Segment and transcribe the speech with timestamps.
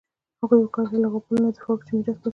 [0.41, 2.29] هغه وکولای شول له هغو پولو نه دفاع وکړي چې میراث پاتې وې.